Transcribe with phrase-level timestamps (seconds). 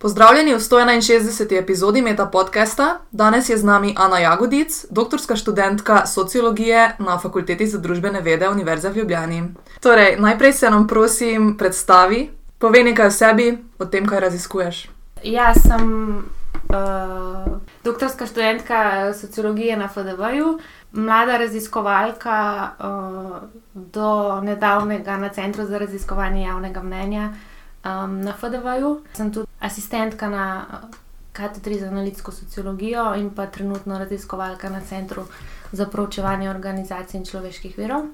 [0.00, 1.58] Pozdravljeni v 161.
[1.58, 3.00] epizodi Meta podcasta.
[3.12, 8.88] Danes je z nami Ana Jagodic, doktorska študentka sociologije na Fakulteti za družbene vede Univerze
[8.88, 9.42] v Ljubljani.
[9.80, 14.88] Torej, najprej se nam prosim predstavi, povej nekaj o sebi, o tem, kaj raziskuješ.
[15.22, 17.52] Ja, sem uh,
[17.84, 20.58] doktorska študentka sociologije na FDV-ju,
[20.92, 23.36] mlada raziskovalka uh,
[23.74, 27.32] do nedavnega na Centru za raziskovanje javnega mnenja
[27.84, 29.00] um, na FDV-ju.
[29.14, 30.66] Sem tudi asistentka na
[31.32, 35.24] katedri za analitsko sociologijo in pa trenutno raziskovalka na Centru
[35.72, 38.10] za proučevanje organizacij in človeških virov.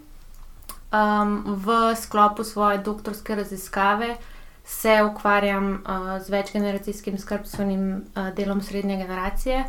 [0.93, 4.16] Um, v sklopu svoje doktorske raziskave
[4.65, 9.65] se ukvarjam uh, z večgeneracijskim skrbstvenim uh, delom srednje generacije.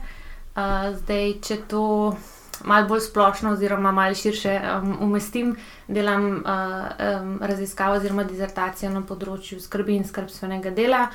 [0.55, 2.15] Uh, zdaj, če to
[2.63, 5.55] malo bolj splošno, oziroma malo širše um, umestim,
[5.87, 11.07] delam uh, um, raziskavo oziroma dizertacijo na področju skrbi in skrbstvenega dela.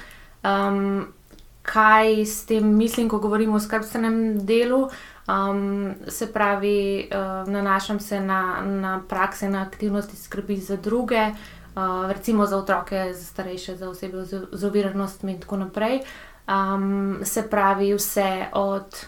[0.44, 1.12] Um,
[1.62, 4.88] kaj s tem mislim, ko govorimo o skrbstvenem delu?
[5.30, 12.10] Um, se pravi, uh, nanašam se na, na prakse, na aktivnosti skrbi za druge, uh,
[12.10, 16.00] recimo za otroke, za starejše, za osebe z oviranostmi in tako naprej.
[16.48, 19.06] Um, se pravi, vse od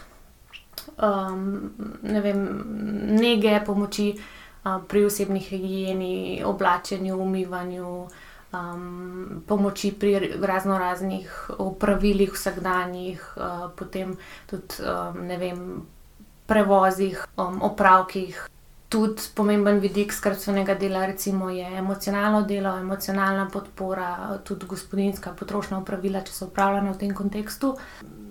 [0.97, 2.41] um, ne vem,
[3.19, 8.07] nege, pomoči uh, pri osebni higieni, oblačenju, umivanju,
[8.53, 14.17] um, pomoči pri razno raznih upravilih, vsakdanjih, uh, potem
[14.49, 15.61] tudi um, ne vem,
[16.45, 18.49] prevozih, um, opravkih.
[18.89, 26.21] Tudi pomemben vidik skrbstvenega dela recimo, je emocionalno delo, emocionalna podpora, tudi gospodinska potrošna upravila,
[26.21, 27.73] če so upravljena v tem kontekstu.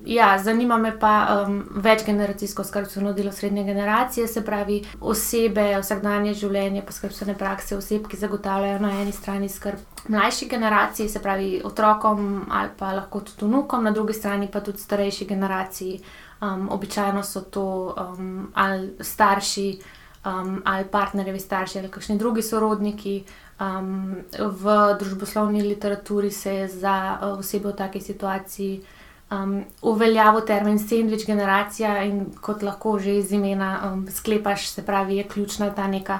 [0.06, 6.82] Ja, zanima me pa um, večgeneracijsko skrbstveno delo srednje generacije, se pravi osebe, vsakdanje življenje,
[6.86, 12.44] pa skrbstvene prakse oseb, ki zagotavljajo na eni strani skrb mlajši generaciji, se pravi otrokom
[12.50, 15.98] ali pa lahko tudi vnukom, na drugi strani pa tudi starejši generaciji.
[16.42, 19.68] Um, običajno so to um, ali starši,
[20.24, 23.24] um, ali partnerjevi starši, ali kakšni drugi sorodniki.
[23.60, 28.82] Um, v družboslovni literaturi se je za uh, osebe v takej situaciji
[29.30, 35.16] um, uveljavil termin sandvič generacija in kot lahko že iz imena um, sklepaš, se pravi,
[35.16, 36.18] je ključna ta neka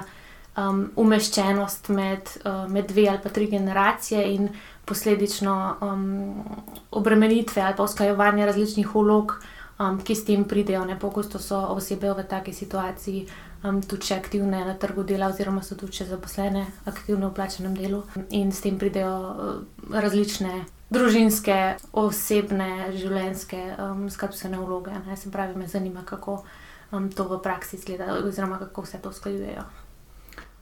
[0.57, 4.49] um, umeščenost med, uh, med dve ali pa tri generacije in
[4.85, 6.43] posledično um,
[6.91, 9.33] obremenitve ali pa usklajevanje različnih ulog,
[9.79, 10.85] um, ki s tem pridejo.
[10.85, 13.27] Ne pogosto so osebe v taki situaciji.
[13.65, 18.51] Um, tudi aktivne na trgu dela, oziroma so tudi zaposlene, aktivne v plačenem delu, in
[18.51, 24.93] s tem pridejo uh, različne družinske, osebne, življenjske, um, skrbstvene vloge.
[25.07, 25.17] Ne?
[25.17, 26.43] Se pravi, me zanima, kako
[26.91, 29.65] um, to v praksi izgleda, oziroma kako vse to usklajujejo.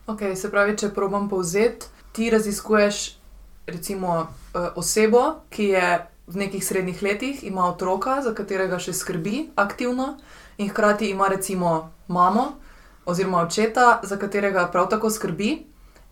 [0.07, 3.03] Ok, se pravi, če probam povzeti, ti raziskuješ
[3.67, 5.87] recimo uh, osebo, ki je
[6.27, 10.13] v nekih srednjih letih, ima otroka, za katerega še skrbi aktivno,
[10.55, 12.62] in hkrati ima recimo mamo
[13.05, 15.65] oziroma očeta, za katerega prav tako skrbi.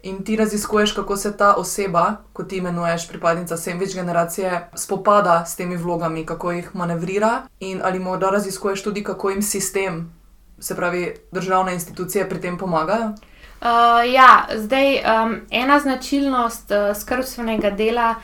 [0.03, 5.56] In ti raziskuješ, kako se ta oseba, kot ti imenuješ, pripadnica sandvič generacije, spopada s
[5.56, 10.13] temi vlogami, kako jih manevrira, in ali morda raziskuješ tudi, kako jim sistem,
[10.59, 13.13] se pravi, državne institucije pri tem pomagajo.
[13.62, 18.16] Uh, ja, zdaj um, ena značilnost uh, skrbstvenega dela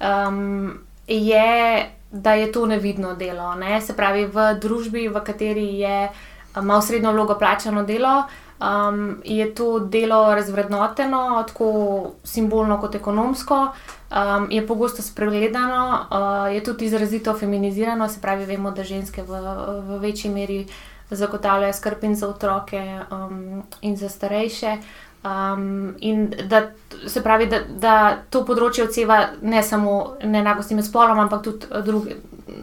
[0.00, 3.54] um, je, da je to nevidno delo.
[3.54, 3.80] Ne?
[3.80, 6.08] Se pravi, v družbi, v kateri je
[6.54, 8.24] malo srednjo vlogo plačano delo
[8.60, 13.68] um, je to delo razvrednoteno, tako simbolno kot ekonomsko,
[14.10, 19.40] um, je pogosto spregledano, uh, je tudi izrazito feminizirano, se pravi, vemo, da ženske v,
[19.80, 20.66] v večji meri
[21.10, 24.76] zagotavljajo skrb in za otroke um, in za starejše.
[25.24, 26.70] Um, in da
[27.06, 32.16] se pravi, da, da to področje odseva ne samo neenakosti med spoloma, ampak tudi druge,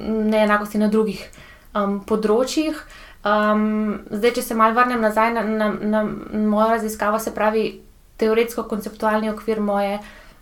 [0.07, 1.21] neenakosti na drugih
[1.75, 2.79] um, področjih.
[3.27, 6.03] Um, zdaj, če se malo vrnem nazaj na, na, na
[6.47, 7.81] mojo raziskavo, se pravi,
[8.17, 9.99] teoretsko-konceptualni okvir moje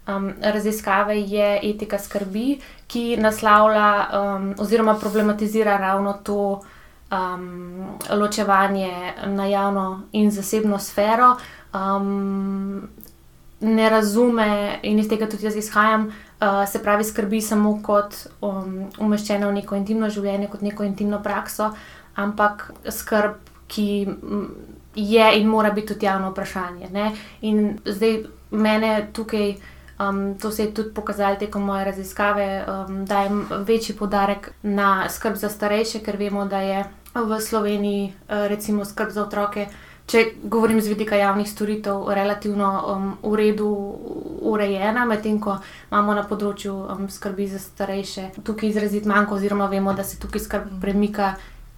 [0.07, 6.61] um, raziskave je etika skrbi, ki naslavlja um, oziroma problematizira ravno to
[7.11, 11.35] um, ločevanje na javno in zasebno sfero.
[11.73, 12.90] Um,
[13.59, 16.08] ne razume in iz tega tudi jaz izhajam.
[16.41, 21.22] Uh, se pravi, skrbi samo kot um, umeščena v neko intimno življenje, kot neko intimno
[21.23, 21.72] prakso,
[22.16, 24.08] ampak skrb, ki
[24.96, 26.90] je in mora biti tudi javno vprašanje.
[26.94, 27.12] Ne?
[27.41, 29.56] In zdaj mene tukaj.
[29.96, 33.29] Um, to se je tudi pokazalo tekom moje raziskave, um, da je
[33.64, 36.84] večji podarek na skrb za starejše, ker vemo, da je
[37.14, 39.67] v Sloveniji uh, recimo skrb za otroke
[40.06, 43.70] če govorim z vidika javnih storitev, relativno um, v redu
[44.46, 45.58] urejena, medtem ko
[45.90, 50.46] imamo na področju um, skrbi za starejše tukaj izrazit manjko, oziroma vemo, da se tukaj
[50.46, 51.34] skrb premika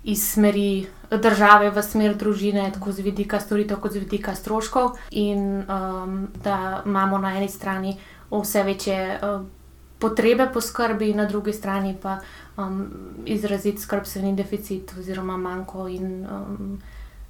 [0.07, 5.63] iz smeri države v smer družine, tako z vidika storitev, kot z vidika stroškov, in
[5.67, 7.97] um, da imamo na eni strani
[8.31, 9.19] vse večje.
[9.21, 9.49] Um,
[9.99, 12.19] Potrebe po skrbi, na drugi strani pa
[12.57, 12.85] um,
[13.25, 16.77] izraziti skrbstveni deficit, oziroma manjko in um,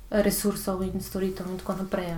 [0.10, 2.12] resursov in storitev, in tako naprej.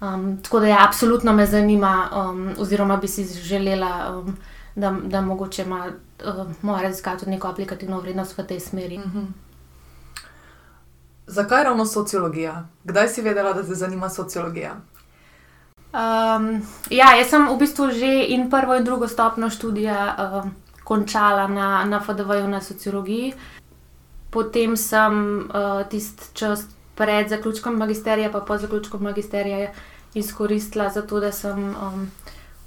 [0.00, 4.36] Um, tako da, ja, absolutno me zanima, um, oziroma bi si želela, um,
[4.74, 8.98] da, da mogoče ima um, moja raziskava tudi neko aplikativno vrednost v tej smeri.
[8.98, 9.45] Mhm.
[11.26, 12.66] Zakaj ravno sociologija?
[12.84, 14.76] Kdaj si vedela, da te zanima sociologija?
[15.96, 21.46] Um, ja, jaz sem v bistvu že in prvo in drugo stopno študija um, končala
[21.48, 23.32] na, na FDV-ju na sociologiji.
[24.30, 29.72] Potem sem uh, tisti čas pred zaključkom magisterija, pa po zaključku magisterija
[30.14, 32.10] izkoristila za to, da sem um,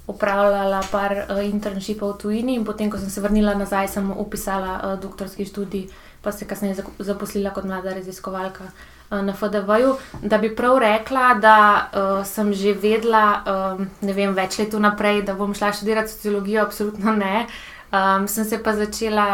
[0.06, 4.80] upravljala par uh, internshipov v tujini, in potem, ko sem se vrnila nazaj, sem upisala
[4.82, 5.88] uh, doktorski študij
[6.22, 9.96] pa se kasneje zaposlila kot mlada raziskovalka uh, na FDV-ju.
[10.22, 11.56] Da bi prav rekla, da
[11.92, 16.62] uh, sem že vedela, um, ne vem, več let vnaprej, da bom šla študirati sociologijo,
[16.62, 17.46] absolutno ne.
[17.92, 19.28] Um, sem se pa začela.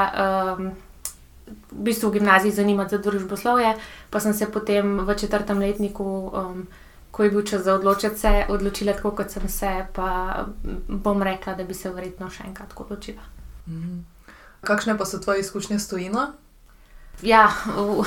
[0.57, 0.75] Um,
[1.47, 3.77] V bistvu v gimnaziji zanimati za družboslovje,
[4.11, 6.05] pa sem se potem v četrtem letniku,
[6.35, 6.65] um,
[7.11, 10.47] ko je bil čas za odločiti se, odločila tako, kot sem se, pa
[10.89, 13.23] bom rekla, da bi se verjetno še enkrat odločila.
[13.67, 14.03] Mm.
[14.67, 16.27] Kakšne pa so tvoje izkušnje s tujino?
[17.23, 18.05] Ja, v,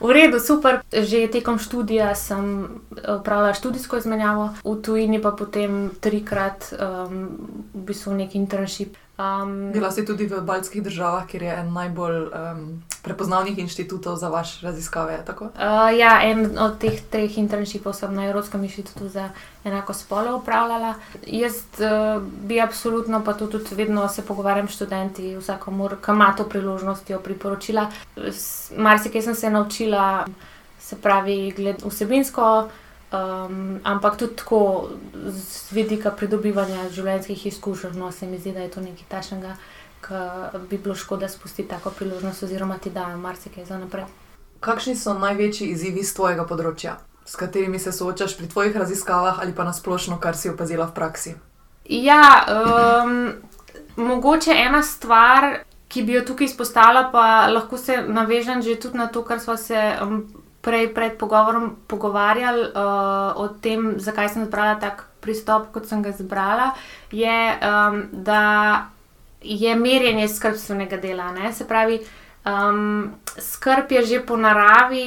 [0.00, 0.84] v redu, super.
[0.92, 7.40] Že tekom študija sem upravljala študijsko izmenjavo, v tujini pa potem trikrat, um,
[7.74, 8.96] v bistvu neki internship.
[9.20, 14.28] Um, Bila si tudi v Baltskih državah, kjer je en najbolj um, prepoznavnih inštitutov za
[14.28, 15.18] vaše raziskave.
[15.28, 15.50] Uh,
[15.98, 19.28] ja, en od teh treh internshipov sem na Evropskem inštitutu za
[19.64, 20.94] enako spolo upravljala.
[21.26, 26.32] Jaz uh, bi absolutno, pa tudi, tudi vedno se pogovarjam s študenti, vsakomur, ki ima
[26.36, 27.90] to priložnost, jo priporočila.
[28.76, 30.26] Marsikaj sem se naučila,
[30.80, 32.68] se pravi, gled, vsebinsko.
[33.10, 34.88] Um, ampak tudi tako
[35.26, 39.56] z vidika pridobivanja življenjskih izkušenj, no, se mi zdi, da je to nekaj tašnega,
[40.04, 40.20] ki
[40.70, 44.04] bi bilo škoda spustiti tako priložnost, oziroma ti da marsikaj za naprej.
[44.62, 49.56] Kakšni so največji izzivi z tvojega področja, s katerimi se soočaš pri tvojih raziskavah ali
[49.58, 51.34] pa nasplošno, kar si opazila v praksi?
[51.90, 53.32] Ja, um,
[53.98, 59.08] mogoče ena stvar, ki bi jo tukaj izpostavila, pa lahko se navežem že tudi na
[59.10, 59.82] to, kar smo se.
[59.98, 60.22] Um,
[60.60, 66.12] prej pred pogovorom pogovarjali uh, o tem, zakaj sem izbrala tak pristop, kot sem ga
[66.12, 66.70] izbrala,
[67.12, 68.42] je, um, da
[69.42, 71.32] je merjenje skrbstvenega dela.
[71.32, 71.52] Ne?
[71.52, 72.00] Se pravi,
[72.44, 75.04] um, skrb je že po naravi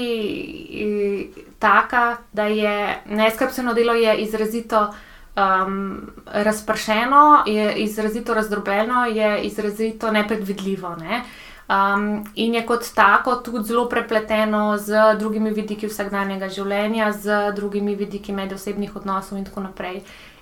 [1.59, 4.93] taka, da je neskrbstveno delo je izrazito.
[5.33, 10.95] Um, razpršeno, je izrazito razdrobljeno, je izrazito nepredvidljivo.
[10.95, 11.17] Ne?
[11.17, 17.39] Uh, Um, in je kot tako tudi zelo prepleteno z drugimi vidiki vsakdanjega življenja, z
[17.55, 20.01] drugimi vidiki medosebnih odnosov in tako naprej.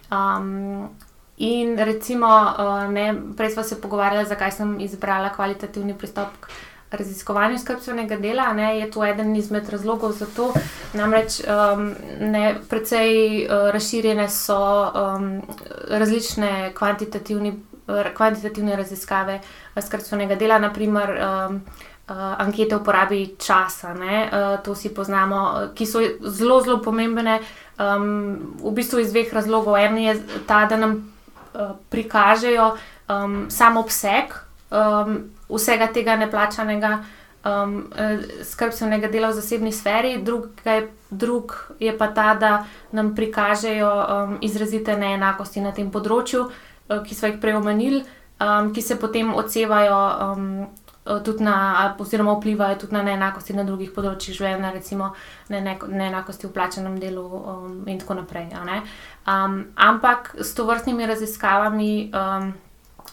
[0.09, 0.89] Um,
[1.37, 6.49] in recimo, uh, ne, prej smo se pogovarjali, zakaj sem izbrala kvalitativni pristop k
[6.91, 8.49] raziskovanju skrbstvenega dela.
[8.53, 10.49] Ne, je to eden izmed razlogov za to,
[10.93, 14.57] namreč um, ne, precej uh, razširjene so
[14.89, 15.41] um,
[15.87, 17.53] različne kvantitativne
[18.15, 21.61] kvantitativne raziskave eh, skrbstvenega dela, naprimer um,
[22.09, 23.93] uh, ankete uporabi časa.
[23.93, 27.39] Uh, to si poznamo, ki so zelo, zelo pomembne,
[27.79, 29.77] um, v bistvu iz dveh razlogov.
[29.77, 30.15] En je
[30.47, 31.13] ta, da nam
[31.53, 32.75] uh, prikažejo
[33.09, 34.35] um, samo obseg
[34.69, 36.99] um, vsega tega neplačanega.
[37.41, 37.89] Um,
[38.45, 42.51] skrbstvenega dela v zasebni sferi, drug je, drug je pa ta, da
[42.93, 48.03] nam prikažejo um, izrazite neenakosti na tem področju, uh, Eh, ki smo jih prej omenili,
[48.41, 49.99] um, ki se potem odsevajo
[50.31, 50.67] um,
[51.23, 55.11] tudi na, oziroma vplivajo tudi na neenakosti na drugih področjih življenja, recimo
[55.49, 58.51] neenakosti v plačenem delu um, in tako naprej.
[59.25, 62.53] Um, ampak s to vrstnimi raziskavami um,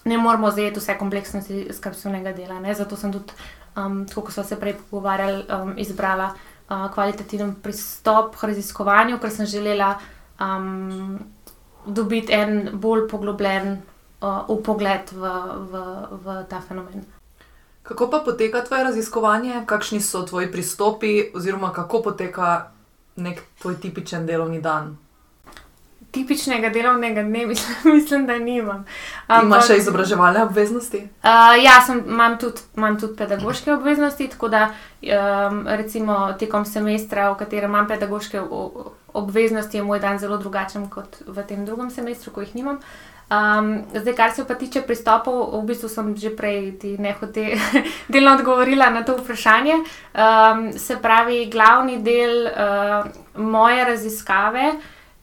[0.04, 2.60] ne moramo zajeti vse kompleksnosti skrbstvenega dela.
[2.60, 2.76] Ne?
[2.76, 3.32] Zato sem tudi,
[3.76, 9.32] um, tako kot smo se prej pogovarjali, um, izbrala uh, kvalitativen pristop k raziskovanju, ker
[9.32, 9.96] sem želela.
[10.38, 11.18] Um,
[11.86, 13.78] dobiti en bolj poglobljen
[14.20, 15.30] uh, pogled v,
[15.70, 15.84] v,
[16.24, 17.04] v ta fenomen.
[17.82, 22.70] Kako pa poteka tvoje raziskovanje, kakšni so tvoji pristopi, oziroma kako poteka
[23.16, 24.98] nek tvoj tipičen delovni dan?
[26.10, 28.84] Tipičnega delovnega dne mislim, mislim da nimam.
[29.42, 31.02] Imaš še izobraževalne obveznosti?
[31.22, 37.30] Uh, ja, sem, imam, tudi, imam tudi pedagoške obveznosti, tako da um, recimo tekom semestra,
[37.32, 38.40] v katerem imam pedagoške
[39.14, 42.80] obveznosti, je moj dan zelo drugačen kot v tem drugem semestru, ko jih nimam.
[43.28, 47.58] Um, zdaj, kar se pa tiče pristopov, v bistvu sem že prej ti nehote
[48.12, 49.74] delno odgovorila na to vprašanje.
[50.16, 53.04] Um, se pravi, glavni del uh,
[53.36, 54.72] moje raziskave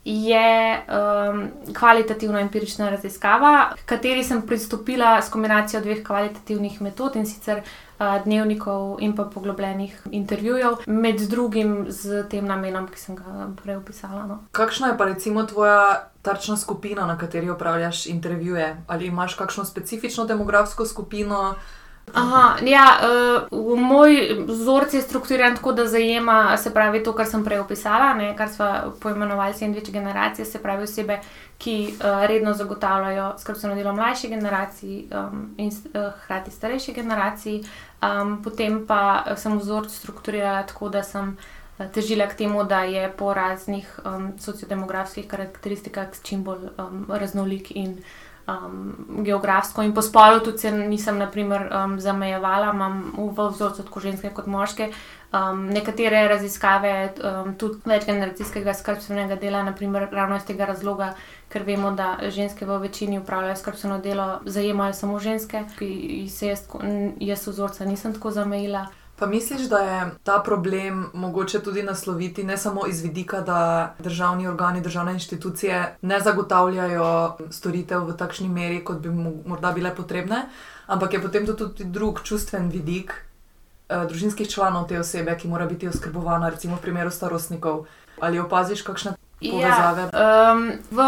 [0.05, 7.57] je um, kvalitativna empirična raziskava, kateri sem pristopila s kombinacijo dveh kvalitativnih metod in sicer
[7.57, 13.79] uh, dnevnikov in pa poglobljenih intervjujev, med drugim z tem namenom, ki sem ga prej
[13.79, 14.25] opisala.
[14.27, 14.39] No.
[14.51, 18.83] Kakšna je pa recimo tvoja tarčna skupina, na kateri upravljaš intervjuje?
[18.87, 21.55] Ali imaš kakšno specifično demografsko skupino?
[22.13, 22.99] Aha, ja,
[23.51, 28.13] uh, moj vzorec je strukturiran tako, da zajema se pravi to, kar sem prej opisala,
[28.13, 31.19] ne, kar smo poimenovali sandvič generacije, se pravi osebe,
[31.57, 37.63] ki uh, redno zagotavljajo skrbstveno delo mlajši generaciji um, in uh, hkrati starejši generaciji.
[38.03, 41.37] Um, potem pa sem vzorec strukturirala tako, da sem
[41.91, 47.97] težila k temu, da je po raznih um, sociodemografskih karakteristikah čim bolj um, raznolik in
[48.47, 53.99] um, geografsko in po spolu tudi se nisem, naprimer, um, zamejevala, imam v vzorcu tako
[53.99, 54.89] ženske kot moške.
[55.35, 61.13] Um, nekatere raziskave, um, tudi večgeneracijskega skrbstvenega dela, naprimer, ravno iz tega razloga,
[61.49, 66.67] ker vemo, da ženske v večini upravljajo skrbstveno delo, zajemajo samo ženske, ki se jaz,
[67.19, 68.87] jaz vzorca nisem tako zamejila.
[69.19, 74.47] Pa misliš, da je ta problem mogoče tudi nasloviti ne samo iz vidika, da državni
[74.47, 79.09] organi, državne inštitucije ne zagotavljajo storitev v takšni meri, kot bi
[79.45, 80.49] morda bile potrebne,
[80.87, 83.13] ampak je potem tudi drug čustven vidik
[83.89, 87.85] eh, družinskih članov te osebe, ki mora biti oskrbovana, recimo v primeru starostnikov.
[88.19, 90.09] Ali opaziš kakšne ja, povezave?
[90.13, 91.03] Ja, um, v,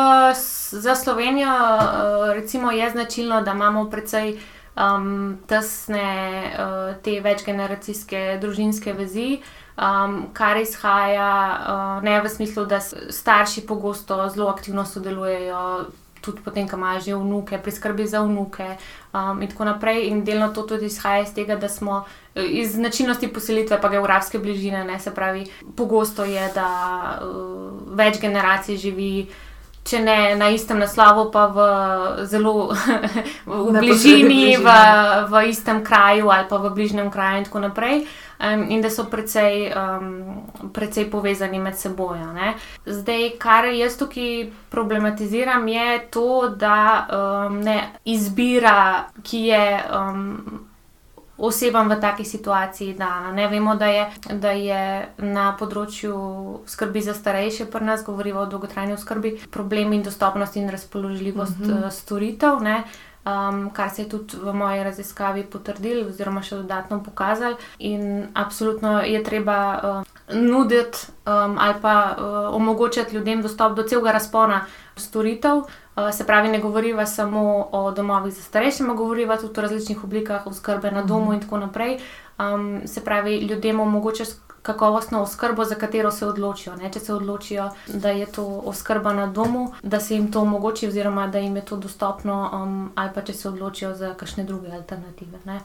[0.71, 4.39] za Slovenijo uh, recimo, je značilno, da imamo precej
[4.77, 9.39] um, tesne uh, te večgeneracijske družinske vezi,
[9.77, 15.87] um, kar izhaja uh, ne v smislu, da starši pogosto zelo aktivno sodelujejo.
[16.21, 18.65] Tudi potem, ko imajo že vnuke, pri skrbi za vnuke,
[19.13, 20.07] um, in tako naprej.
[20.09, 22.05] In delno to tudi izhaja iz tega, da smo
[22.35, 26.69] iz značilnosti poselitve, pa geografske bližine, ne, se pravi, pogosto je, da
[27.21, 29.46] uh, več generacij živi uh,
[29.87, 31.65] če ne na istem naslovu, pa v
[32.27, 32.69] zelo
[33.47, 34.77] v bližini, v,
[35.31, 38.07] v istem kraju ali pa v bližnjem kraju, in tako naprej.
[38.37, 42.21] Um, in da so precej, um, precej povezani med seboj.
[42.37, 42.53] Ne?
[42.85, 49.65] Zdaj, kar jaz tukaj problematiziram, je to, da um, ne, izbira, ki je.
[49.89, 50.67] Um,
[51.37, 53.31] osebam v taki situaciji dana.
[53.31, 56.15] Ne vemo, da je, da je na področju
[56.65, 61.67] skrbi za starejše, pri nas govorimo o dolgotrajni skrbi, problem in dostopnost in razpoložljivost uh
[61.67, 61.83] mhm.
[61.83, 61.91] -huh.
[61.91, 62.61] storitev.
[62.61, 62.83] Ne?
[63.27, 67.57] Um, kar se je tudi v moji raziskavi potrdil, oziroma še dodatno pokazal.
[67.79, 70.03] In absolutno je treba uh,
[70.35, 74.61] nuditi um, ali pa uh, omogočati ljudem dostop do celega razpona
[74.99, 75.61] storitev,
[76.13, 80.47] se pravi, ne govoriva samo o domovih za starejše, ampak govoriva tudi o različnih oblikah
[80.47, 81.99] oskrbe na domu in tako naprej.
[82.39, 84.27] Um, se pravi, ljudem omogočaš
[84.61, 86.75] kakovostno oskrbo, za katero se odločijo.
[86.75, 86.91] Ne?
[86.91, 91.27] Če se odločijo, da je to oskrba na domu, da se jim to omogoči, oziroma
[91.27, 95.39] da jim je to dostopno, um, ali pa če se odločijo za kakšne druge alternative.
[95.45, 95.61] Ne?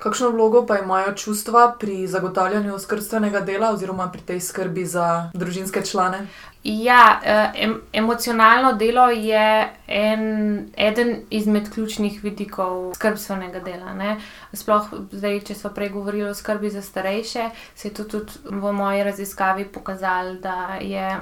[0.00, 5.82] Kakšno vlogo pa imajo čustva pri zagotavljanju skrbstvenega dela oziroma pri tej skrbi za družinske
[5.84, 6.26] člane?
[6.64, 13.94] Ja, eh, em, emocionalno delo je en, eden izmed ključnih vidikov skrbstvenega dela.
[13.94, 14.16] Ne?
[14.52, 19.04] Sploh zdaj, če smo prej govorili o skrbi za starejše, se je tudi v moji
[19.04, 21.16] raziskavi pokazalo, da je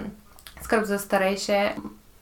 [0.63, 1.71] skrb za starejše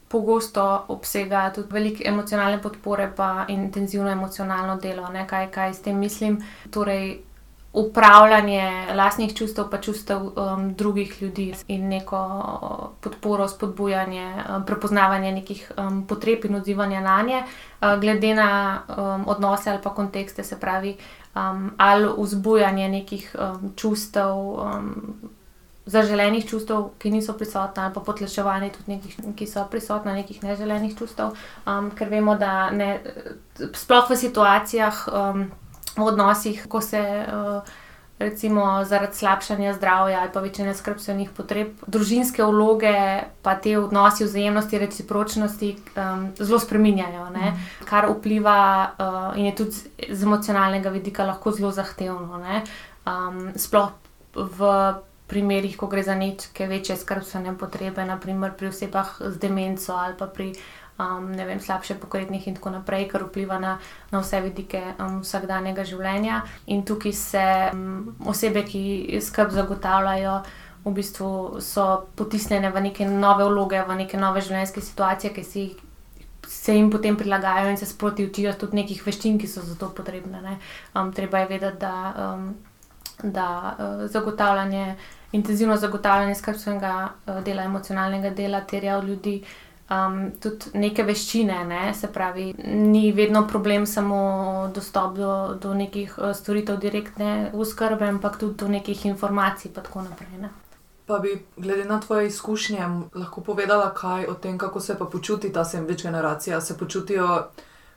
[0.09, 5.09] pogosto obsega tudi veliko emocionalne podpore, pa intenzivno emocionalno delo.
[5.27, 6.43] Kaj, kaj s tem mislim?
[6.71, 7.19] Torej,
[7.77, 12.21] upravljanje lastnih čustev, pa čustev um, drugih ljudi in neko
[13.01, 19.29] podporo, spodbujanje, um, prepoznavanje nekih um, potreb in odzivanje na nje, uh, glede na um,
[19.29, 20.97] odnose ali pa kontekste, se pravi,
[21.35, 24.37] um, ali vzbujanje nekih um, čustev.
[24.39, 25.36] Um,
[25.87, 30.99] zaželenih čustev, ki niso prisotna, ali pa potlačevanje tudi nekih, ki so prisotna, nekih neželenih
[30.99, 31.37] čustev.
[31.67, 32.99] Um, ker vemo, da ne,
[33.73, 35.49] sploh v situacijah, um,
[35.97, 37.03] v odnosih, ko se.
[37.27, 37.83] Uh,
[38.17, 42.93] Recimo zaradi slabšanja zdravja ali pa večine skrbstvenih potreb, družinske vloge,
[43.45, 47.67] pa te odnosi vzajemnosti, recipročnosti um, zelo spreminjajo, mm.
[47.85, 52.41] kar vpliva uh, in je tudi z emocionalnega vidika lahko zelo zahtevno.
[53.05, 53.93] Um, sploh
[54.33, 54.73] v
[55.27, 60.27] primerih, ko gre za neke večje skrbstvene potrebe, naprimer pri osebah z demenco ali pa
[60.27, 60.53] pri
[60.99, 63.79] um, ne vem, slabše pokretnih in tako naprej, kar vpliva na,
[64.11, 66.43] na vse vidike um, vsakdanjega življenja.
[66.67, 70.39] In tukaj se um, osebe, ki skrb zagotavljajo,
[70.87, 75.67] v bistvu so potisnjene v neke nove vloge, v neke nove življenjske situacije, ki si
[75.67, 75.83] jih.
[76.47, 79.89] Se jim potem prilagajajo in se sproti učijo tudi nekih veščin, ki so za to
[79.91, 80.53] potrebne.
[80.95, 82.45] Um, treba je vedeti, da, um,
[83.35, 84.85] da uh, zagotavljanje,
[85.33, 89.43] intenzivno zagotavljanje skrbstvenega uh, dela, emocionalnega dela, terja od ljudi
[89.91, 91.95] um, tudi neke veščine, ne?
[91.95, 98.39] se pravi, ni vedno problem samo dostop do, do nekih uh, storitev direktne uskrbe, ampak
[98.39, 100.39] tudi do nekih informacij in tako naprej.
[100.41, 100.51] Ne?
[101.07, 105.53] Pa bi, glede na tvoje izkušnje, lahko povedala kaj o tem, kako se pa počuti
[105.53, 106.61] ta sem več generacija.
[106.61, 107.45] Se počutijo,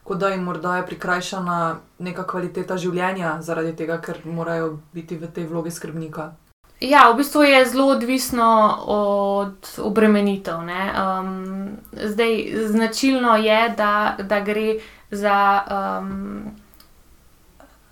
[0.03, 5.31] kot da jim morda je prikrajšana neka kvaliteta življenja zaradi tega, ker morajo biti v
[5.33, 6.29] tej vlogi skrbnika.
[6.79, 10.55] Ja, v bistvu je zelo odvisno od obremenitev.
[10.55, 14.79] Um, zdaj, značilno je, da, da gre
[15.11, 16.43] za um,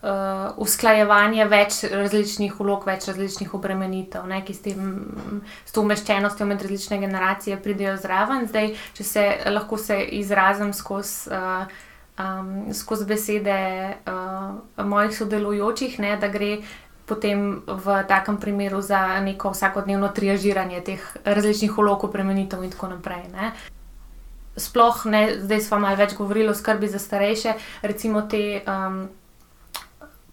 [0.02, 0.10] uh,
[0.58, 4.96] usklajevanje več različnih vlog, več različnih obremenitev, ne, ki s, tem,
[5.66, 8.48] s to umeščenostjo med različne generacije pridejo zraven.
[8.48, 11.28] Zdaj, če se lahko se izrazim skozi.
[11.36, 11.84] Uh,
[12.18, 13.56] Um, skozi besede
[14.10, 16.64] uh, mojih sodelujočih, ne, da gre
[17.08, 23.24] potem v takem primeru za neko vsakodnevno triažiranje teh različnih ulog, premenitev in tako naprej.
[23.32, 23.54] Ne.
[24.58, 28.62] Sploh ne, zdaj smo malo več govorili o skrbi za starejše, recimo te.
[28.68, 29.08] Um,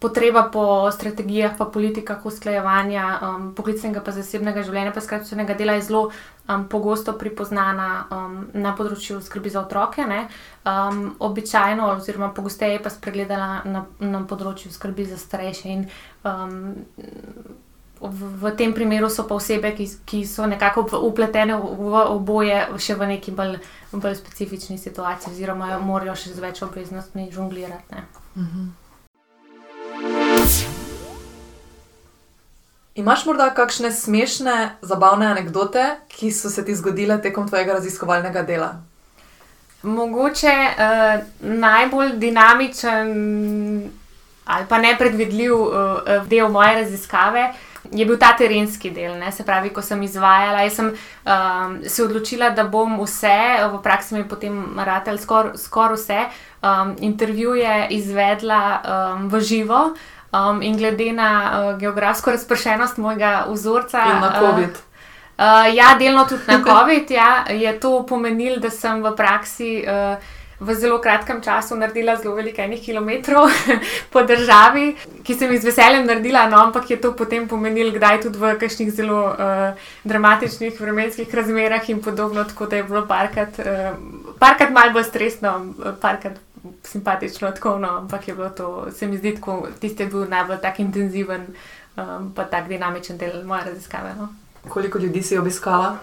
[0.04, 5.86] potreba po strategijah, pa politikah usklajevanja um, poklicnega in zasebnega življenja, pa skrbstvenega dela je
[5.86, 6.02] zelo
[6.48, 13.64] um, pogosto pripoznana um, na področju skrbi za otroke, um, običajno, oziroma pogosteje pa spregledala
[13.64, 15.68] na, na področju skrbi za starejše.
[15.68, 15.86] In,
[16.24, 16.74] um,
[18.04, 22.58] v, v tem primeru so pa osebe, ki, ki so nekako upletene v, v oboje,
[22.76, 23.56] še v neki bolj,
[23.94, 28.04] bolj specifični situaciji, oziroma morajo še z več obveznostmi žonglirati.
[28.36, 28.83] Mhm.
[32.94, 38.68] Imaš morda kakšne smešne, zabavne anekdote, ki so se ti zgodile tekom tvojega raziskovalnega dela?
[39.82, 43.10] Mogoče uh, najbolj dinamičen
[44.44, 47.52] ali pa nepredvidljiv uh, del moje raziskave
[47.92, 49.18] je bil ta terenski del.
[49.18, 49.32] Ne?
[49.32, 53.36] Se pravi, ko sem izvajala, sem um, se odločila, da bom vse,
[53.72, 56.24] v praksi mi je potem ratelj skoraj skor vse,
[56.62, 59.84] um, intervjuje izvedla um, v živo.
[60.34, 64.02] Um, in glede na uh, geografsko razpršenost mojega vzorca.
[64.02, 64.70] In na COVID.
[64.70, 64.94] Uh,
[65.38, 70.16] uh, ja, delno tudi na COVID, ja, je to pomenilo, da sem v praksi uh,
[70.60, 73.50] v zelo kratkem času naredila zelo veliko enih kilometrov
[74.12, 78.22] po državi, ki sem jih z veseljem naredila, no, ampak je to potem pomenilo, kdaj
[78.26, 83.60] tudi v kakšnih zelo uh, dramatičnih vremenskih razmerah in podobno, tako da je bilo parkrat,
[83.62, 83.94] uh,
[84.38, 85.58] parkrat malo bolj stresno,
[86.00, 86.42] parkrat
[86.82, 90.60] simpatično, tako, no, ampak je bilo to, se mi zdi, da tisti je bil najbolj
[90.62, 91.46] tak intenziven,
[91.96, 94.14] um, pa tak dinamičen del moje raziskave.
[94.18, 94.28] No.
[94.68, 95.96] Koliko ljudi si obiskala?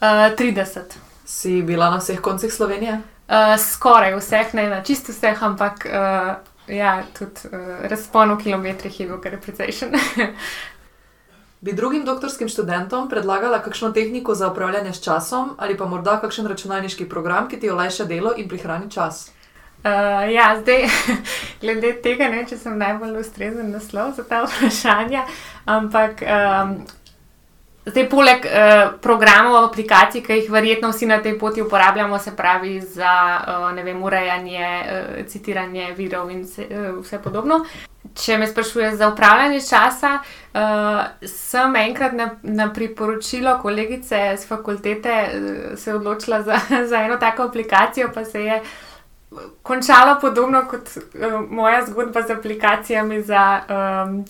[0.00, 0.06] Uh,
[0.38, 0.80] 30.
[1.24, 3.00] Si bila na vseh koncih Slovenije?
[3.28, 6.34] Uh, skoraj vseh, ne na čisto vseh, ampak uh,
[6.66, 9.94] ja, tudi uh, razpon v kilometrih je bil kar precejšen.
[11.60, 16.46] Bi drugim doktorskim študentom predlagala kakšno tehniko za upravljanje s časom ali pa morda kakšen
[16.46, 19.28] računalniški program, ki ti olajša delo in prihrani čas?
[19.84, 20.82] Uh, ja, zdaj,
[21.62, 25.22] glede tega, ne, če sem najbolj ustrezen naslov za ta vprašanja,
[25.64, 26.74] ampak um,
[27.88, 32.74] zdaj, poleg uh, programov, aplikacij, ki jih verjetno vsi na tej poti uporabljamo, se pravi
[32.80, 37.62] za uh, vem, urejanje, uh, citiranje virov in se, uh, vse podobno.
[38.20, 45.16] Če me sprašuješ za upravljanje časa, uh, sem enkrat na, na priporočilo kolegice z fakultete
[45.24, 46.60] uh, se odločila za,
[46.92, 48.60] za eno tako aplikacijo, pa se je
[49.62, 54.24] končala podobno kot uh, moja zgodba z aplikacijami za um,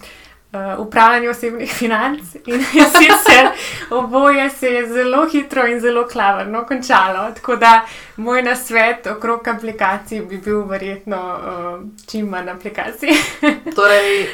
[0.52, 2.20] uh, upravljanje osebnih financ.
[2.46, 2.64] In
[2.98, 3.48] sicer
[3.90, 7.30] oboje se je zelo hitro in zelo klavrno končalo.
[7.34, 7.80] Tako da
[8.16, 13.08] moj nasvet okrog aplikacij bi bil verjetno uh, čim manj aplikacij.
[13.76, 14.28] torej,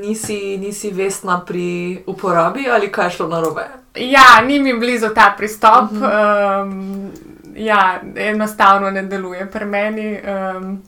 [0.00, 3.68] nisi, nisi vestna pri uporabi ali kaj šlo narobe?
[3.94, 5.92] Ja, ni mi blizu ta pristop.
[5.92, 6.62] Uh -huh.
[6.62, 7.12] um,
[7.56, 10.20] ja, enostavno ne deluje pri meni.
[10.20, 10.82] Um,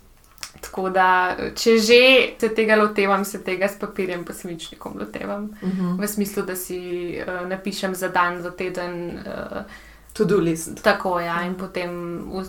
[0.60, 2.00] tako da, če že
[2.40, 5.44] se tega lotevam, se tega s papirjem in posmičnikom lotevam.
[5.62, 5.80] Uh mhm.
[5.80, 6.00] -huh.
[6.02, 6.78] V smislu, da si
[7.20, 9.18] uh, napišem za dan, za teden.
[9.26, 9.62] Uh,
[10.12, 10.82] To-do list.
[10.82, 12.44] Tako ja, in potem v,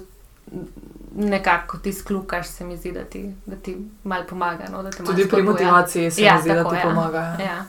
[1.16, 4.66] nekako ti sklukaš, se mi zdi, da ti, da ti malo pomaga.
[4.72, 6.94] No, Tudi pri motivaciji se ja, mi zdi, tako, da ti ja.
[6.94, 7.18] pomaga.
[7.20, 7.46] Ja.
[7.46, 7.66] Ja.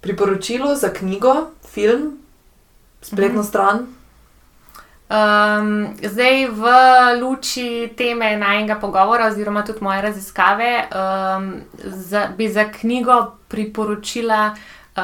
[0.00, 2.18] Priporočilo za knjigo, film,
[3.02, 3.40] spletno uh mhm.
[3.40, 3.48] -huh.
[3.48, 3.97] stran.
[5.08, 6.64] Um, zdaj, v
[7.20, 15.02] luči teme najnega pogovora, oziroma tudi moje raziskave, um, za, bi za knjigo priporočila uh,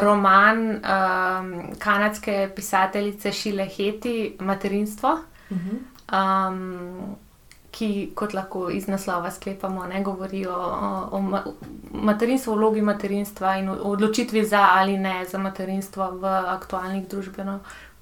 [0.00, 5.18] roman um, kanadske pisateljice Šile Heti, Materinstvo.
[6.12, 7.16] Um,
[7.72, 11.20] ki, kot lahko iz naslova sklepamo, ne govori o, o, o
[11.92, 17.08] materinstvu, vlogi materinstva in o odločitvi za ali ne za materinstvo v aktualnih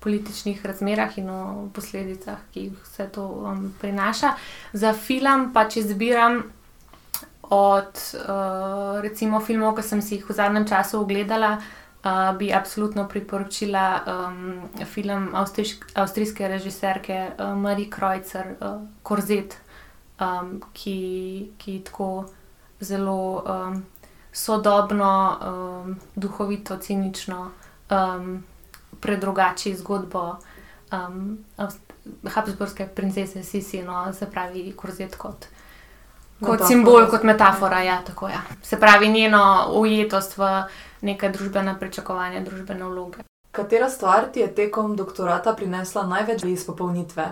[0.01, 4.35] družbeno-političnih razmerah in o posledicah, ki jih vse to um, prinaša.
[4.73, 6.43] Za film pa če zbiram.
[7.51, 13.09] Od uh, recimo filmov, ki sem si jih v zadnjem času ogledala, uh, bi absolutno
[13.09, 19.59] priporočila um, film avstrišk, avstrijske režiserke uh, Marie Kreuzer, uh, Korzet,
[20.21, 22.29] um, ki, ki tako
[22.81, 23.83] zelo um,
[24.31, 25.11] sodobno,
[25.43, 27.51] um, duhovito, cinično
[27.91, 28.45] um,
[29.01, 30.37] predrugači zgodbo
[30.93, 31.39] um,
[32.35, 35.47] Habsburgske princese Sisino, se pravi, korzet kot.
[36.41, 38.29] Kot simbol, kot metafora, ja, tako.
[38.29, 38.41] Ja.
[38.63, 39.43] Se pravi, njeno
[39.77, 40.49] ujetost v
[41.05, 43.25] neke družbene pričakovanja, družbene vloge.
[43.53, 47.27] Katera stvar ti je tekom doktorata prinesla največ izpopolnitve?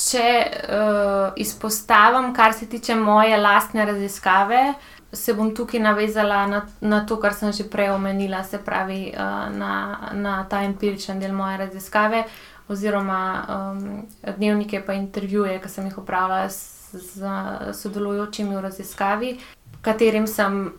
[0.00, 4.74] Če uh, izpostavim, kar se tiče moje lastne raziskave,
[5.12, 9.50] se bom tukaj navezala na, na to, kar sem že prej omenila, se pravi uh,
[9.56, 12.24] na, na ta empiričen del moje raziskave,
[12.68, 17.26] oziroma um, dnevnike pa intervjuje, ki sem jih upravljala s, z
[17.74, 19.32] sodelujočimi v raziskavi,
[19.82, 20.72] katerim sem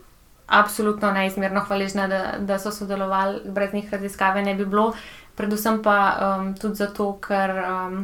[0.47, 4.93] absolutno neizmerno hvaležna, da, da so sodelovali, brez njih raziskave ne bi bilo.
[5.35, 7.55] Predvsem pa um, tudi zato, ker.
[7.67, 8.01] Um,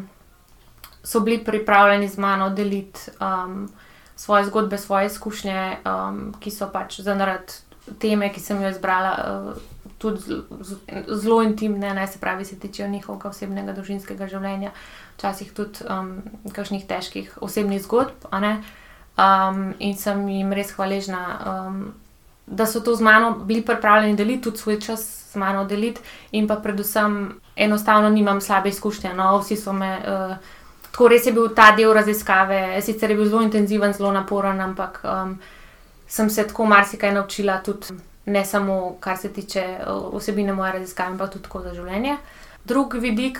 [1.08, 3.70] so bili pripravljeni z mano deliti um,
[4.17, 7.53] svoje zgodbe, svoje izkušnje, um, ki so pač zaradi
[8.01, 9.13] teme, ki sem jo izbrala,
[9.53, 10.41] uh, tudi
[11.08, 14.73] zelo intimne, ne se pravi, se tiče njihovega osebnega, družinskega življenja,
[15.17, 16.17] včasih tudi um,
[16.53, 18.27] kakšnih težkih osebnih zgodb.
[19.17, 21.23] Um, in sem jim res hvaležna.
[21.45, 21.88] Um,
[22.47, 25.01] Da so to z mano bili pripravljeni deliti, tudi svoj čas
[25.34, 25.99] z mano deliti,
[26.32, 29.12] in pa predvsem, enostavno nimam slabe izkušnje.
[29.13, 30.38] No, vsi so me uh,
[30.97, 34.95] tako res je bil ta del raziskave, sicer je bil zelo intenziven, zelo naporen, ampak
[35.05, 35.36] um,
[36.10, 37.93] sem se tako marsikaj naučila, tudi
[38.25, 42.17] ne samo kar se tiče osebine moje raziskave, ampak tudi za življenje.
[42.65, 43.38] Drugi vidik,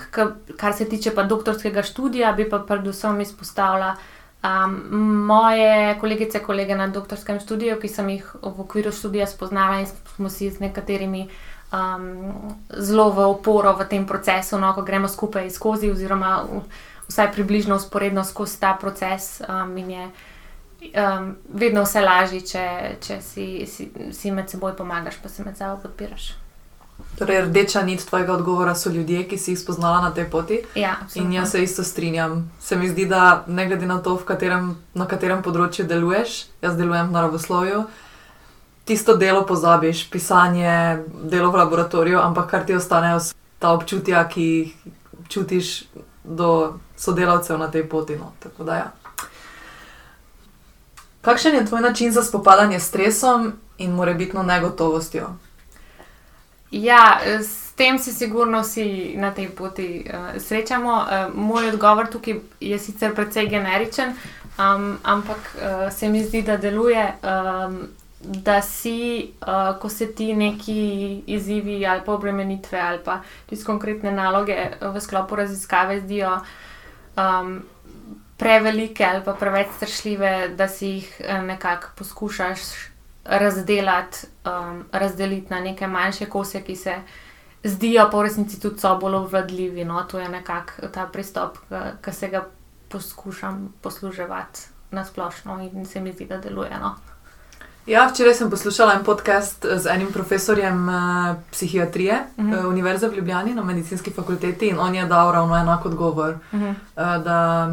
[0.58, 4.78] kar se tiče pa doktorskega študija, bi pa predvsem izpostavila um,
[5.26, 10.30] moje kolegice, kolege na doktorskem študiju, ki sem jih v okviru študija spoznala in smo
[10.30, 11.26] si z nekaterimi.
[11.68, 16.62] Um, zelo v oporo v tem procesu, no, ko gremo skupaj skozi, oziroma v,
[17.08, 20.10] vsaj približno usporedno skozi ta proces, um, in je
[20.82, 22.66] um, vedno vse lažje, če,
[23.02, 26.34] če si, si, si med seboj pomagaš, pa se med sabo podpiraš.
[27.18, 30.58] Torej, rdeča nit tvojega odgovora so ljudje, ki si jih spoznala na tej poti.
[30.76, 32.52] Ja, in jaz se isto strinjam.
[32.60, 37.10] Se mi zdi, da ne glede na to, katerem, na katerem področju deluješ, jaz delujem
[37.10, 37.84] v naravoslovju,
[38.90, 43.20] tisto delo pozabiš, pisanje, delo v laboratoriju, ampak kar ti ostanejo,
[43.60, 44.74] ta občutja, ki jih
[45.30, 45.72] čutiš
[46.28, 48.16] do sodelavcev na tej poti.
[48.16, 48.32] No.
[48.66, 48.92] Da, ja.
[51.22, 55.28] Kakšen je tvoj način za spopadanje s stresom in morebitno negotovostjo?
[56.72, 60.94] Ja, s tem se sigurno vsi na tej poti uh, srečamo.
[60.94, 66.58] Uh, moj odgovor tukaj je sicer precej generičen, um, ampak uh, se mi zdi, da
[66.58, 67.14] deluje.
[67.24, 67.88] Um,
[68.20, 74.12] Da si, uh, ko se ti neki izzivi ali pa obremenitve ali pa tudi konkretne
[74.12, 76.48] naloge v sklopu raziskave zdijo uh,
[77.18, 77.62] um,
[78.38, 82.60] prevelike ali pa preveč strašljive, da si jih eh, nekako poskušaš
[83.26, 86.96] razdeliti, um, razdeliti na neke manjše kose, ki se
[87.64, 89.86] zdijo pa v resnici tudi so bolj obvladljivi.
[89.86, 90.04] No?
[90.04, 91.58] To je nekako ta pristop,
[92.02, 92.46] ki se ga
[92.90, 94.60] poskušam posluževati
[94.92, 96.80] na splošno in se mi zdi, da deluje.
[96.80, 96.96] No?
[97.88, 102.60] Ja, včeraj sem poslušala en podcast z enim profesorjem uh, psihiatrije uh -huh.
[102.60, 106.60] uh, Univerze v Ljubljani na medicinski fakulteti in on je dal ravno enak odgovor, uh
[106.60, 106.70] -huh.
[106.70, 107.70] uh, da,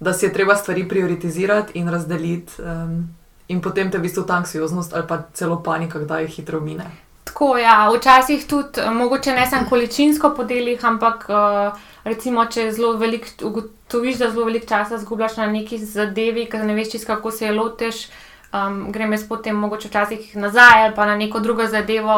[0.00, 3.08] da si je treba stvari prioritizirati in razdeliti, um,
[3.48, 6.90] in potem te v bistvu ta anksioznost ali pa celo panika, kdaj jih hitro mine.
[7.24, 12.72] Tako je, ja, včasih tudi, mogoče ne samo količinsko po delih, ampak uh, recimo, če
[12.72, 17.30] zelo veliko ugotoviš, da zelo veliko časa zgubljaš na neki zadevi, ker ne veš, kako
[17.30, 18.08] se je loteš
[18.52, 22.14] um, grem jaz potem mogoče včasih nazaj ali pa na neko drugo zadevo,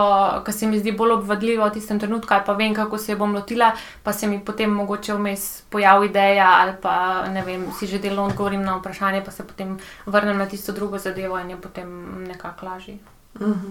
[0.47, 3.35] ki se mi zdi bolj obvladljivo v tistem trenutku, ali pa vem, kako se bom
[3.35, 7.99] lotila, pa se mi potem mogoče vmes pojavi ideja ali pa ne vem, si že
[7.99, 12.25] delno odgovorim na vprašanje, pa se potem vrnem na tisto drugo zadevo in je potem
[12.29, 12.99] nekako lažje.
[13.41, 13.71] Mhm.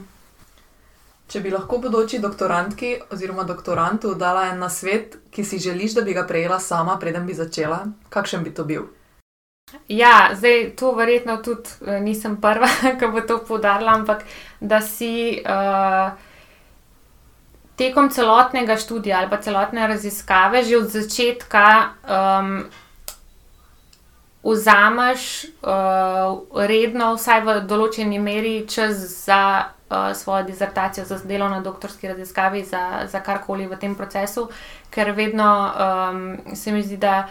[1.30, 6.14] Če bi lahko bodoči doktorantki oziroma doktorantu dala en nasvet, ki si želiš, da bi
[6.14, 8.88] ga prejela sama, preden bi začela, kakšen bi to bil?
[9.88, 14.26] Ja, zdaj to verjetno tudi eh, nisem prva, ki bo to podarila, ampak
[14.60, 16.12] da si uh,
[17.80, 22.66] tekom celotnega študija ali pa celotne raziskave že od začetka um,
[24.44, 31.60] vzameš uh, redno, vsaj v določeni meri, čas za uh, svojo dizertacijo, za delo na
[31.60, 34.48] doktorski raziskavi, za, za karkoli v tem procesu,
[34.90, 37.28] ker vedno um, se mi zdi, da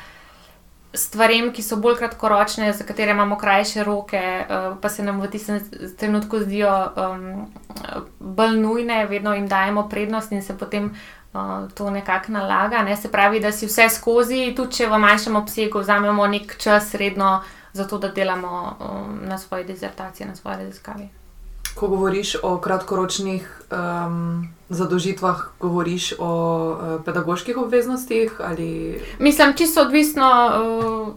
[0.94, 5.31] stvarem, ki so bolj kratkoročne, za katere imamo krajše roke, uh, pa se nam v
[5.31, 5.61] tistem
[5.98, 7.46] trenutku zdijo um,
[8.18, 10.94] bolj nujne, vedno jim dajemo prednost in se potem.
[11.35, 12.96] Uh, to nekako nalaga, ne?
[12.96, 17.42] se pravi, da si vse skozi, tudi če v manjšem obsegu, vzamemo nek čas, redno,
[17.72, 21.09] zato da delamo um, na svoji dizertaciji, na svoji raziskavi
[21.79, 26.33] ko govoriš o kratkoročnih um, zadožitvah, govoriš o
[26.71, 28.41] uh, pedagoških obveznostih?
[28.45, 29.01] Ali...
[29.19, 30.29] Mislim, čisto odvisno.
[31.07, 31.14] Uh,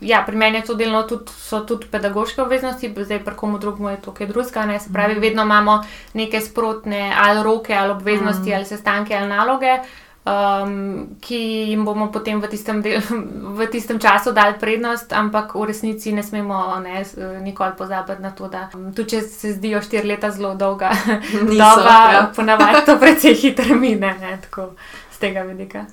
[0.00, 3.88] Ja, pri meni je to delno tudi, so tudi pedagoške obveznosti, zdaj pa komu drugemu
[3.88, 4.78] je to kaj drugega.
[4.78, 5.20] Se pravi, mm.
[5.20, 8.54] vedno imamo neke sprotne ali roke, ali obveznosti, mm.
[8.54, 9.72] ali sestanke, ali naloge.
[9.82, 11.38] Uh, um, ki
[11.70, 13.00] jim bomo potem v tistem, del,
[13.58, 17.04] v tistem času dali prednost, ampak v resnici ne smemo ne,
[17.40, 20.92] nikoli pozabiti na to, da tudi če se zdijo štiri leta zelo dolga,
[21.60, 22.26] doba, ja.
[22.36, 24.74] ponavadi to precej hitro mine, ne, tako
[25.12, 25.86] z tega vidika.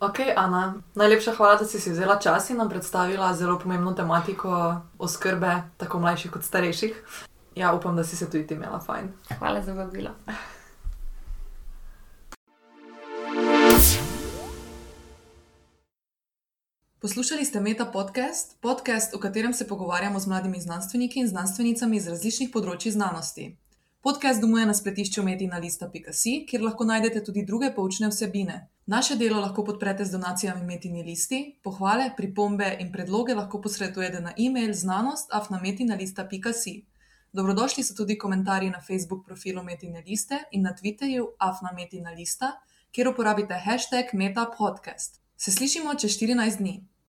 [0.00, 4.76] Ok, Ana, najlepša hvala, da si si vzela čas in nam predstavila zelo pomembno tematiko
[4.98, 7.00] oskrbe tako mlajših kot starejših.
[7.56, 9.08] Ja, upam, da si se tudi ti imela fajn.
[9.38, 10.12] Hvala za vabilo.
[16.96, 22.06] Poslušali ste Meta podcast, podcast, v katerem se pogovarjamo z mladimi znanstveniki in znanstvenicami iz
[22.08, 23.56] različnih področji znanosti.
[24.00, 28.56] Podcast domuje na spletišču metina.lista.si, kjer lahko najdete tudi druge poučne vsebine.
[28.86, 34.32] Naše delo lahko podprete z donacijami Metini listi, pohvale, pripombe in predloge lahko posredujete na
[34.32, 36.74] e-mail znanost.afnametina.si.
[37.32, 42.56] Dobrodošli so tudi komentarji na Facebook profilu Metine liste in na Twitterju afnametina lista,
[42.88, 45.25] kjer uporabite hashtag metapodcast.
[45.36, 46.84] Se slišimo čez 14 dni.